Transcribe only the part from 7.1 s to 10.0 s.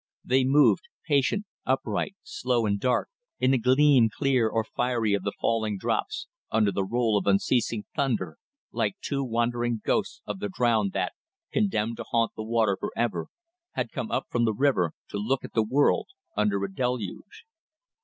of unceasing thunder, like two wandering